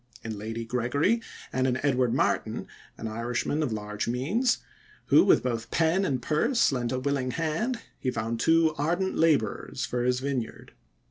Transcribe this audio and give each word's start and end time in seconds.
In 0.23 0.35
Lady 0.35 0.65
Gregory, 0.65 1.21
and 1.53 1.67
in 1.67 1.77
Edward 1.85 2.11
Martyn, 2.11 2.65
an 2.97 3.07
Irishman 3.07 3.61
of 3.61 3.71
large 3.71 4.07
means, 4.07 4.57
who 5.09 5.23
with 5.23 5.43
both 5.43 5.69
pen 5.69 6.05
and 6.05 6.19
purse 6.19 6.71
lent 6.71 6.91
a 6.91 6.97
willing 6.97 7.29
hand, 7.29 7.79
he 7.99 8.09
found 8.09 8.39
two 8.39 8.73
ardent 8.79 9.15
laborers 9.15 9.85
for 9.85 10.03
his 10.03 10.19
vineyard. 10.19 10.73